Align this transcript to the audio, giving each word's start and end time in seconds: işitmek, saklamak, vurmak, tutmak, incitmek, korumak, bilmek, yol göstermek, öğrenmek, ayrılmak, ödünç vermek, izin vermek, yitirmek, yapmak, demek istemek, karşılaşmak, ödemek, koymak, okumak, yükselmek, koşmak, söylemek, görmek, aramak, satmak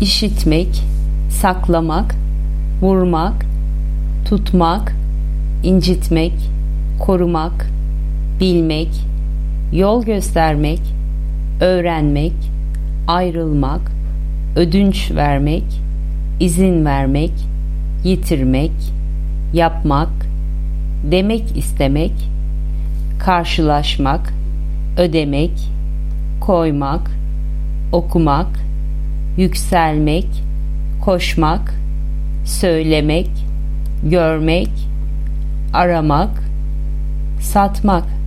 işitmek, 0.00 0.82
saklamak, 1.30 2.14
vurmak, 2.82 3.46
tutmak, 4.28 4.96
incitmek, 5.62 6.32
korumak, 7.00 7.70
bilmek, 8.40 8.88
yol 9.72 10.04
göstermek, 10.04 10.80
öğrenmek, 11.60 12.32
ayrılmak, 13.06 13.80
ödünç 14.56 15.10
vermek, 15.10 15.64
izin 16.40 16.84
vermek, 16.84 17.32
yitirmek, 18.04 18.72
yapmak, 19.52 20.10
demek 21.10 21.56
istemek, 21.56 22.12
karşılaşmak, 23.18 24.32
ödemek, 24.98 25.70
koymak, 26.40 27.10
okumak, 27.92 28.69
yükselmek, 29.40 30.26
koşmak, 31.04 31.74
söylemek, 32.44 33.30
görmek, 34.04 34.68
aramak, 35.72 36.30
satmak 37.40 38.19